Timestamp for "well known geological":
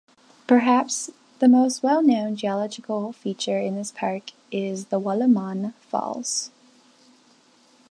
1.83-3.13